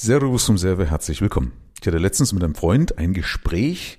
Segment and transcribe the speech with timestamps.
[0.00, 1.50] Servus zum Serve, herzlich willkommen.
[1.80, 3.98] Ich hatte letztens mit einem Freund ein Gespräch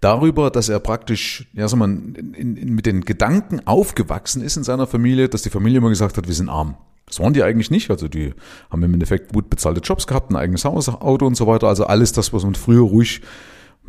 [0.00, 4.64] darüber, dass er praktisch, ja, sag mal, in, in, mit den Gedanken aufgewachsen ist in
[4.64, 6.76] seiner Familie, dass die Familie immer gesagt hat, wir sind arm.
[7.06, 7.90] Das waren die eigentlich nicht.
[7.90, 8.34] Also die
[8.70, 11.68] haben im Endeffekt gut bezahlte Jobs gehabt, ein eigenes Haus, Auto und so weiter.
[11.68, 13.20] Also alles das, was man früher ruhig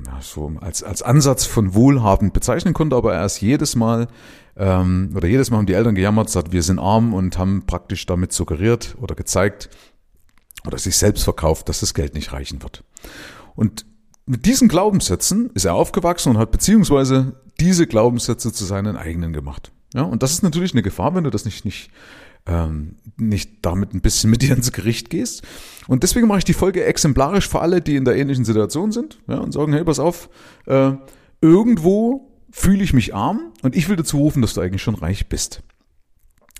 [0.05, 4.09] ja, so als, als Ansatz von wohlhabend bezeichnen konnte, aber erst jedes Mal
[4.55, 8.05] ähm, oder jedes Mal haben die Eltern gejammert, gesagt, wir sind arm und haben praktisch
[8.05, 9.71] damit suggeriert oder gezeigt,
[10.65, 12.83] oder sich selbst verkauft, dass das Geld nicht reichen wird.
[13.55, 13.85] Und
[14.25, 19.71] mit diesen Glaubenssätzen ist er aufgewachsen und hat beziehungsweise diese Glaubenssätze zu seinen eigenen gemacht.
[19.93, 21.89] Ja, und das ist natürlich eine Gefahr, wenn du das nicht, nicht,
[22.45, 25.43] ähm, nicht damit ein bisschen mit dir ins Gericht gehst.
[25.87, 29.19] Und deswegen mache ich die Folge exemplarisch für alle, die in der ähnlichen Situation sind
[29.27, 30.29] ja, und sagen, hey, pass auf,
[30.65, 30.91] äh,
[31.39, 35.29] irgendwo fühle ich mich arm und ich will dazu rufen, dass du eigentlich schon reich
[35.29, 35.63] bist.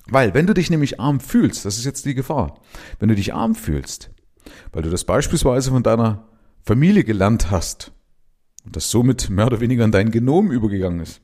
[0.09, 2.59] Weil, wenn du dich nämlich arm fühlst, das ist jetzt die Gefahr,
[2.99, 4.09] wenn du dich arm fühlst,
[4.71, 6.27] weil du das beispielsweise von deiner
[6.63, 7.91] Familie gelernt hast
[8.65, 11.21] und das somit mehr oder weniger in dein Genom übergegangen ist,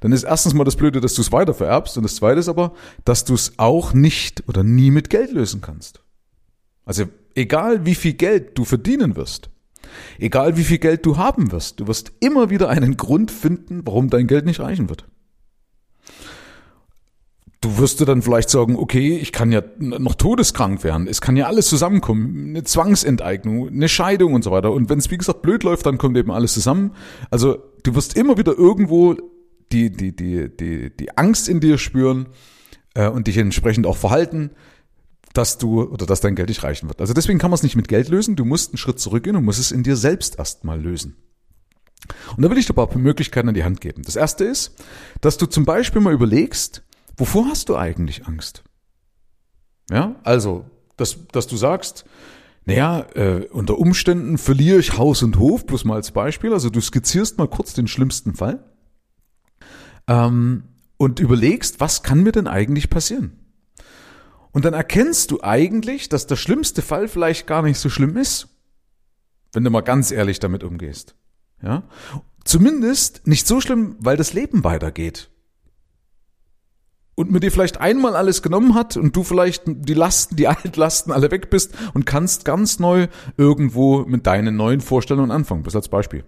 [0.00, 2.48] dann ist erstens mal das Blöde, dass du es weiter vererbst und das zweite ist
[2.48, 6.02] aber, dass du es auch nicht oder nie mit Geld lösen kannst.
[6.84, 7.04] Also
[7.34, 9.50] egal wie viel Geld du verdienen wirst,
[10.18, 14.10] egal wie viel Geld du haben wirst, du wirst immer wieder einen Grund finden, warum
[14.10, 15.06] dein Geld nicht reichen wird.
[17.68, 21.06] Du wirst du dann vielleicht sagen, okay, ich kann ja noch todeskrank werden.
[21.06, 22.48] Es kann ja alles zusammenkommen.
[22.48, 24.72] Eine Zwangsenteignung, eine Scheidung und so weiter.
[24.72, 26.92] Und wenn es, wie gesagt, blöd läuft, dann kommt eben alles zusammen.
[27.30, 29.16] Also du wirst immer wieder irgendwo
[29.70, 32.28] die, die, die, die, die Angst in dir spüren
[32.94, 34.52] äh, und dich entsprechend auch verhalten,
[35.34, 37.02] dass du oder dass dein Geld nicht reichen wird.
[37.02, 38.34] Also deswegen kann man es nicht mit Geld lösen.
[38.34, 41.16] Du musst einen Schritt zurückgehen und musst es in dir selbst erstmal lösen.
[42.34, 44.04] Und da will ich dir ein paar Möglichkeiten an die Hand geben.
[44.04, 44.74] Das erste ist,
[45.20, 46.82] dass du zum Beispiel mal überlegst,
[47.18, 48.62] Wovor hast du eigentlich Angst?
[49.90, 50.64] Ja, also,
[50.96, 52.04] dass, dass du sagst,
[52.64, 56.52] naja, äh, unter Umständen verliere ich Haus und Hof, bloß mal als Beispiel.
[56.52, 58.62] Also du skizzierst mal kurz den schlimmsten Fall
[60.06, 60.64] ähm,
[60.96, 63.38] und überlegst, was kann mir denn eigentlich passieren?
[64.52, 68.48] Und dann erkennst du eigentlich, dass der schlimmste Fall vielleicht gar nicht so schlimm ist,
[69.52, 71.16] wenn du mal ganz ehrlich damit umgehst.
[71.62, 71.82] Ja,
[72.44, 75.30] zumindest nicht so schlimm, weil das Leben weitergeht
[77.18, 81.12] und mir dir vielleicht einmal alles genommen hat und du vielleicht die Lasten, die Altlasten
[81.12, 85.64] alle weg bist und kannst ganz neu irgendwo mit deinen neuen Vorstellungen anfangen.
[85.64, 86.22] Das als Beispiel.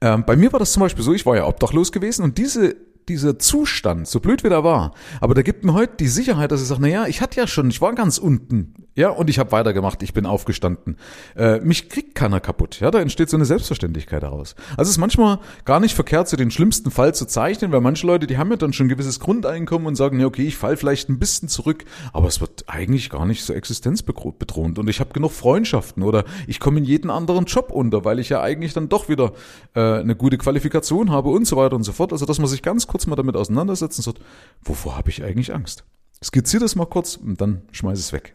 [0.00, 2.74] Ähm, bei mir war das zum Beispiel so, ich war ja obdachlos gewesen und diese
[3.06, 6.62] dieser Zustand, so blöd wie der war, aber der gibt mir heute die Sicherheit, dass
[6.62, 9.38] ich sage, na ja, ich hatte ja schon, ich war ganz unten, ja, und ich
[9.38, 10.96] habe weitergemacht, ich bin aufgestanden.
[11.36, 14.54] Äh, mich kriegt keiner kaputt, ja, da entsteht so eine Selbstverständlichkeit daraus.
[14.70, 18.06] Also es ist manchmal gar nicht verkehrt, so den schlimmsten Fall zu zeichnen, weil manche
[18.06, 20.76] Leute, die haben ja dann schon ein gewisses Grundeinkommen und sagen, ja, okay, ich fall
[20.76, 25.12] vielleicht ein bisschen zurück, aber es wird eigentlich gar nicht so existenzbedrohend und ich habe
[25.12, 28.88] genug Freundschaften oder ich komme in jeden anderen Job unter, weil ich ja eigentlich dann
[28.88, 29.32] doch wieder
[29.74, 32.12] äh, eine gute Qualifikation habe und so weiter und so fort.
[32.12, 34.20] Also dass man sich ganz kurz mal damit auseinandersetzen sagt,
[34.62, 35.84] wovor habe ich eigentlich Angst?
[36.22, 38.34] Skizziere das mal kurz und dann schmeiß es weg.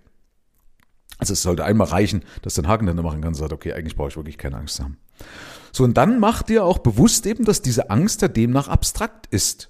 [1.19, 3.73] Also es sollte einmal reichen, dass du den Haken dann machen kannst und sagst, okay,
[3.73, 4.97] eigentlich brauche ich wirklich keine Angst haben.
[5.71, 9.69] So, und dann mach dir auch bewusst eben, dass diese Angst ja demnach abstrakt ist.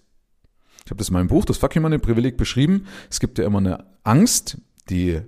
[0.85, 2.85] Ich habe das in meinem Buch, das Fucking im Privileg, beschrieben.
[3.09, 4.57] Es gibt ja immer eine Angst,
[4.89, 5.21] die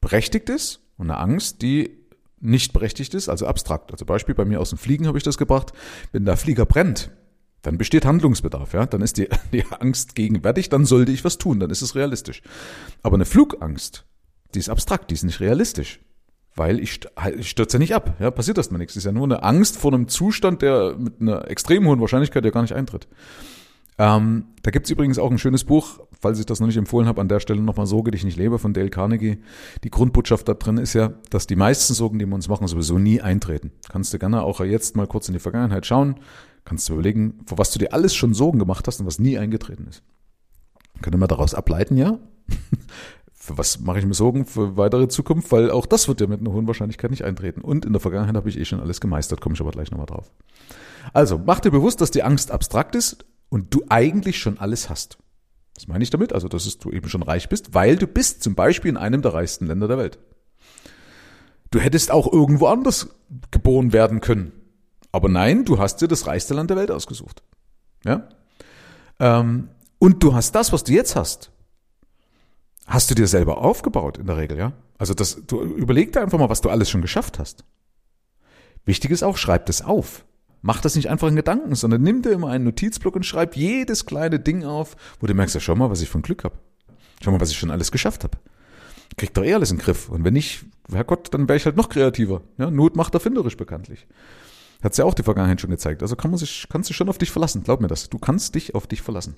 [0.00, 1.98] berechtigt ist und eine Angst, die
[2.40, 3.92] nicht berechtigt ist, also abstrakt.
[3.92, 5.72] Also Beispiel bei mir aus dem Fliegen habe ich das gebracht.
[6.12, 7.10] Wenn der Flieger brennt,
[7.62, 8.86] dann besteht Handlungsbedarf, ja.
[8.86, 12.42] Dann ist die, die Angst gegenwärtig, dann sollte ich was tun, dann ist es realistisch.
[13.02, 14.06] Aber eine Flugangst,
[14.54, 16.00] die ist abstrakt, die ist nicht realistisch.
[16.56, 17.00] Weil ich,
[17.38, 18.94] ich stürze ja nicht ab, ja, passiert erstmal nichts.
[18.94, 22.44] Das ist ja nur eine Angst vor einem Zustand, der mit einer extrem hohen Wahrscheinlichkeit
[22.44, 23.06] ja gar nicht eintritt.
[23.98, 27.20] Ähm, da gibt's übrigens auch ein schönes Buch, falls ich das noch nicht empfohlen habe,
[27.20, 29.42] an der Stelle nochmal Sorge dich nicht lebe von Dale Carnegie.
[29.84, 32.98] Die Grundbotschaft da drin ist ja, dass die meisten Sorgen, die wir uns machen, sowieso
[32.98, 33.72] nie eintreten.
[33.90, 36.16] Kannst du gerne auch jetzt mal kurz in die Vergangenheit schauen,
[36.64, 39.36] kannst du überlegen, vor was du dir alles schon Sorgen gemacht hast und was nie
[39.36, 40.02] eingetreten ist.
[41.04, 42.18] Man daraus ableiten, ja?
[43.42, 45.50] Für was mache ich mir Sorgen für weitere Zukunft?
[45.50, 47.62] Weil auch das wird ja mit einer hohen Wahrscheinlichkeit nicht eintreten.
[47.62, 50.06] Und in der Vergangenheit habe ich eh schon alles gemeistert, komme ich aber gleich nochmal
[50.06, 50.30] drauf.
[51.14, 55.16] Also, mach dir bewusst, dass die Angst abstrakt ist und du eigentlich schon alles hast.
[55.74, 56.34] Was meine ich damit?
[56.34, 59.32] Also, dass du eben schon reich bist, weil du bist zum Beispiel in einem der
[59.32, 60.18] reichsten Länder der Welt.
[61.70, 63.08] Du hättest auch irgendwo anders
[63.50, 64.52] geboren werden können.
[65.12, 67.42] Aber nein, du hast dir das reichste Land der Welt ausgesucht.
[68.04, 68.28] Ja?
[69.18, 71.50] Ähm, und du hast das, was du jetzt hast,
[72.90, 74.72] hast du dir selber aufgebaut in der Regel, ja?
[74.98, 77.64] Also das, du überleg dir einfach mal, was du alles schon geschafft hast.
[78.84, 80.24] Wichtig ist auch, schreib das auf.
[80.62, 84.04] Mach das nicht einfach in Gedanken, sondern nimm dir immer einen Notizblock und schreib jedes
[84.04, 86.58] kleine Ding auf, wo du merkst, ja, schau mal, was ich von Glück habe.
[87.22, 88.36] Schau mal, was ich schon alles geschafft habe.
[89.16, 90.08] kriegt doch eh alles in den Griff.
[90.10, 92.42] Und wenn nicht, Herrgott, dann wäre ich halt noch kreativer.
[92.58, 94.06] Ja, Not macht erfinderisch bekanntlich.
[94.82, 96.02] Hat's ja auch die Vergangenheit schon gezeigt.
[96.02, 97.62] Also kann man sich, kannst du schon auf dich verlassen.
[97.62, 98.08] Glaub mir das.
[98.08, 99.36] Du kannst dich auf dich verlassen.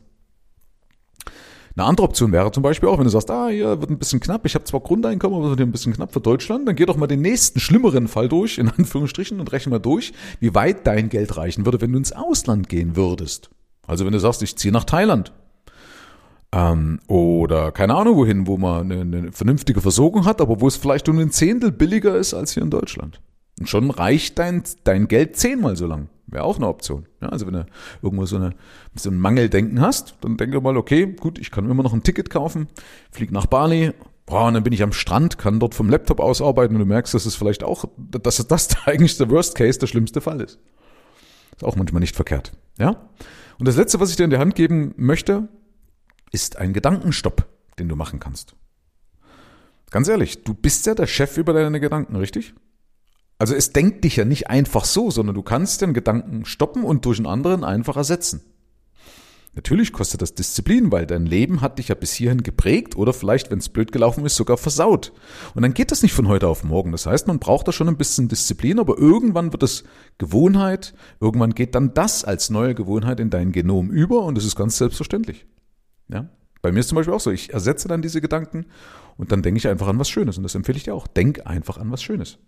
[1.74, 4.20] Eine andere Option wäre zum Beispiel auch, wenn du sagst, ah, hier wird ein bisschen
[4.20, 6.84] knapp, ich habe zwar Grundeinkommen, aber es wird ein bisschen knapp für Deutschland, dann geh
[6.84, 10.86] doch mal den nächsten schlimmeren Fall durch, in Anführungsstrichen, und rechne mal durch, wie weit
[10.86, 13.50] dein Geld reichen würde, wenn du ins Ausland gehen würdest.
[13.86, 15.32] Also wenn du sagst, ich ziehe nach Thailand.
[16.54, 20.76] Ähm, oder keine Ahnung wohin, wo man eine, eine vernünftige Versorgung hat, aber wo es
[20.76, 23.20] vielleicht um ein Zehntel billiger ist als hier in Deutschland.
[23.58, 26.08] Und schon reicht dein, dein Geld zehnmal so lang.
[26.32, 27.06] Wäre auch eine Option.
[27.20, 27.67] Ja, also wenn du
[28.02, 28.55] irgendwo so, eine,
[28.94, 32.31] so ein Mangeldenken hast, dann denke mal, okay, gut, ich kann immer noch ein Ticket
[32.31, 32.69] kaufen,
[33.11, 33.93] flieg nach Bali,
[34.25, 36.87] boah, und dann bin ich am Strand, kann dort vom Laptop aus arbeiten und du
[36.87, 40.58] merkst, dass es vielleicht auch, dass das eigentlich der Worst Case, der schlimmste Fall ist.
[41.55, 42.52] Ist auch manchmal nicht verkehrt.
[42.78, 42.96] Ja?
[43.58, 45.49] Und das letzte, was ich dir in die Hand geben möchte,
[46.32, 47.46] ist ein Gedankenstopp,
[47.78, 48.56] den du machen kannst.
[49.90, 52.55] Ganz ehrlich, du bist ja der Chef über deine Gedanken, richtig?
[53.42, 57.04] Also es denkt dich ja nicht einfach so, sondern du kannst den Gedanken stoppen und
[57.06, 58.40] durch einen anderen einfach ersetzen.
[59.56, 63.50] Natürlich kostet das Disziplin, weil dein Leben hat dich ja bis hierhin geprägt oder vielleicht,
[63.50, 65.12] wenn es blöd gelaufen ist, sogar versaut.
[65.56, 66.92] Und dann geht das nicht von heute auf morgen.
[66.92, 69.82] Das heißt, man braucht da schon ein bisschen Disziplin, aber irgendwann wird es
[70.18, 74.54] Gewohnheit, irgendwann geht dann das als neue Gewohnheit in dein Genom über und das ist
[74.54, 75.46] ganz selbstverständlich.
[76.06, 76.28] Ja?
[76.60, 78.66] Bei mir ist zum Beispiel auch so, ich ersetze dann diese Gedanken
[79.16, 81.08] und dann denke ich einfach an was Schönes und das empfehle ich dir auch.
[81.08, 82.38] Denk einfach an was Schönes.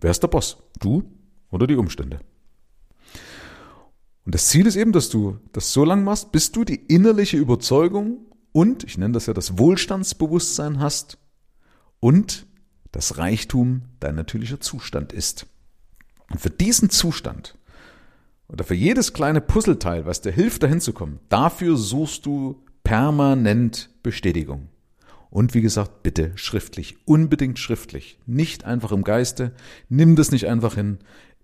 [0.00, 0.58] Wer ist der Boss?
[0.80, 1.04] Du
[1.50, 2.20] oder die Umstände?
[4.24, 7.36] Und das Ziel ist eben, dass du das so lang machst, bis du die innerliche
[7.36, 11.18] Überzeugung und, ich nenne das ja das Wohlstandsbewusstsein hast
[12.00, 12.46] und
[12.92, 15.46] das Reichtum dein natürlicher Zustand ist.
[16.30, 17.58] Und für diesen Zustand
[18.48, 23.90] oder für jedes kleine Puzzleteil, was dir hilft, dahin zu kommen, dafür suchst du permanent
[24.02, 24.68] Bestätigung.
[25.34, 29.50] Und wie gesagt, bitte schriftlich, unbedingt schriftlich, nicht einfach im Geiste,
[29.88, 30.98] nimm das nicht einfach hin,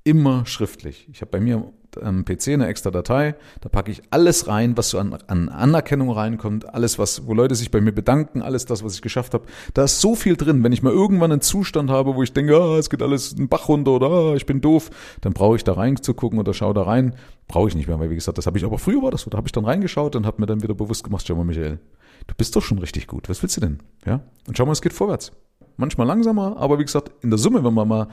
[0.05, 1.09] immer schriftlich.
[1.13, 4.91] Ich habe bei mir am PC eine extra Datei, da packe ich alles rein, was
[4.91, 8.85] so an, an Anerkennung reinkommt, alles, was, wo Leute sich bei mir bedanken, alles das,
[8.85, 9.47] was ich geschafft habe.
[9.75, 10.63] Da ist so viel drin.
[10.63, 13.49] Wenn ich mal irgendwann einen Zustand habe, wo ich denke, ah, es geht alles einen
[13.49, 14.91] Bach runter oder ah, ich bin doof,
[15.21, 17.17] dann brauche ich da reinzugucken oder schau da rein.
[17.49, 19.31] Brauche ich nicht mehr, weil wie gesagt, das habe ich aber früher war das so.
[19.31, 21.81] Da habe ich dann reingeschaut und habe mir dann wieder bewusst gemacht, schau mal, Michael,
[22.27, 23.29] du bist doch schon richtig gut.
[23.29, 23.79] Was willst du denn?
[24.07, 24.21] Ja?
[24.47, 25.33] Und schau mal, es geht vorwärts.
[25.77, 28.09] Manchmal langsamer, aber wie gesagt, in der Summe, wenn man mal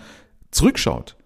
[0.52, 1.18] zurückschaut,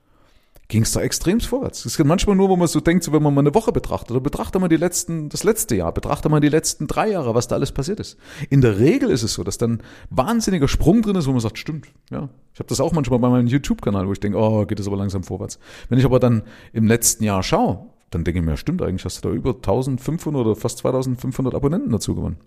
[0.71, 1.83] ging es da extremst vorwärts.
[1.83, 4.11] Es geht manchmal nur, wo man so denkt, so wenn man mal eine Woche betrachtet,
[4.11, 7.49] oder betrachtet man die letzten, das letzte Jahr, betrachtet man die letzten drei Jahre, was
[7.49, 8.17] da alles passiert ist.
[8.49, 11.57] In der Regel ist es so, dass dann wahnsinniger Sprung drin ist, wo man sagt,
[11.57, 12.29] stimmt, ja.
[12.53, 14.95] Ich habe das auch manchmal bei meinem YouTube-Kanal, wo ich denke, oh, geht das aber
[14.95, 15.59] langsam vorwärts.
[15.89, 19.23] Wenn ich aber dann im letzten Jahr schaue, dann denke ich mir, stimmt, eigentlich hast
[19.23, 22.37] du da über 1500 oder fast 2500 Abonnenten dazu gewonnen.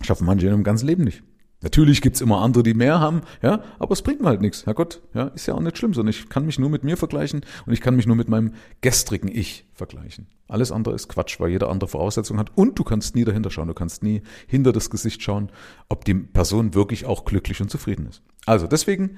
[0.00, 1.22] Schaffen manche in ihrem ganzen Leben nicht.
[1.60, 4.64] Natürlich gibt's immer andere, die mehr haben, ja, aber es bringt mir halt nichts.
[4.64, 7.40] Herrgott, ja, ist ja auch nicht schlimm, sondern ich kann mich nur mit mir vergleichen
[7.66, 10.28] und ich kann mich nur mit meinem gestrigen Ich vergleichen.
[10.46, 13.66] Alles andere ist Quatsch, weil jeder andere Voraussetzungen hat und du kannst nie dahinter schauen,
[13.66, 15.50] du kannst nie hinter das Gesicht schauen,
[15.88, 18.22] ob die Person wirklich auch glücklich und zufrieden ist.
[18.46, 19.16] Also deswegen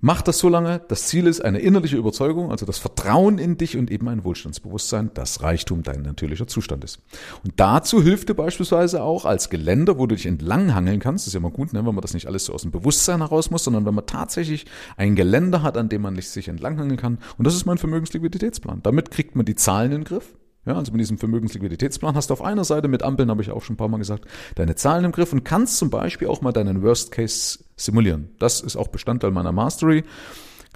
[0.00, 0.82] Mach das so lange.
[0.88, 5.10] Das Ziel ist eine innerliche Überzeugung, also das Vertrauen in dich und eben ein Wohlstandsbewusstsein,
[5.14, 7.00] das Reichtum dein natürlicher Zustand ist.
[7.44, 11.24] Und dazu hilft dir beispielsweise auch als Geländer, wo du dich entlanghangeln kannst.
[11.24, 13.20] Das ist ja immer gut, ne, wenn man das nicht alles so aus dem Bewusstsein
[13.20, 14.66] heraus muss, sondern wenn man tatsächlich
[14.98, 17.18] ein Geländer hat, an dem man sich entlanghangeln kann.
[17.38, 18.82] Und das ist mein Vermögensliquiditätsplan.
[18.82, 20.34] Damit kriegt man die Zahlen in den Griff.
[20.66, 23.62] Ja, also mit diesem Vermögensliquiditätsplan hast du auf einer Seite mit Ampeln, habe ich auch
[23.62, 26.52] schon ein paar Mal gesagt, deine Zahlen im Griff und kannst zum Beispiel auch mal
[26.52, 28.30] deinen Worst Case simulieren.
[28.40, 30.02] Das ist auch Bestandteil meiner Mastery.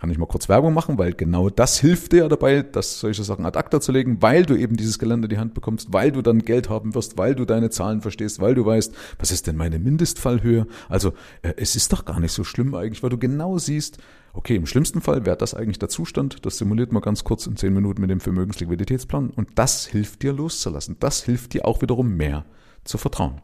[0.01, 3.45] Kann ich mal kurz Werbung machen, weil genau das hilft dir dabei, das solche Sachen
[3.45, 6.23] ad acta zu legen, weil du eben dieses Gelände in die Hand bekommst, weil du
[6.23, 9.57] dann Geld haben wirst, weil du deine Zahlen verstehst, weil du weißt, was ist denn
[9.57, 10.67] meine Mindestfallhöhe?
[10.89, 13.99] Also äh, es ist doch gar nicht so schlimm eigentlich, weil du genau siehst,
[14.33, 17.57] okay, im schlimmsten Fall wäre das eigentlich der Zustand, das simuliert man ganz kurz in
[17.57, 20.97] zehn Minuten mit dem Vermögensliquiditätsplan und das hilft dir loszulassen.
[20.99, 22.47] Das hilft dir auch wiederum mehr
[22.85, 23.43] zu vertrauen.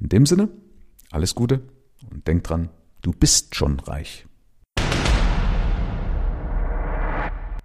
[0.00, 0.48] In dem Sinne,
[1.12, 1.60] alles Gute
[2.10, 2.70] und denk dran,
[3.02, 4.26] du bist schon reich.